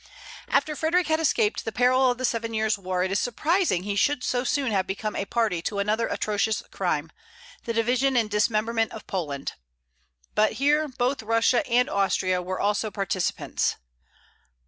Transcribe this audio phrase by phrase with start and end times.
[0.49, 3.95] After Frederic had escaped the perils of the Seven Years' War, it is surprising he
[3.95, 7.11] should so soon have become a party to another atrocious crime,
[7.65, 9.53] the division and dismemberment of Poland.
[10.33, 13.75] But here both Russia and Austria were also participants.